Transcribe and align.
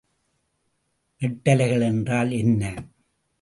நெட்டலைகள் 1.21 1.81
என்றால் 1.81 2.31
என்ன? 2.31 2.63